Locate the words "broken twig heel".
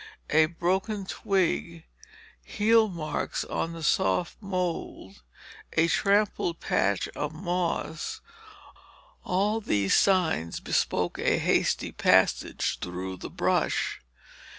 0.47-2.87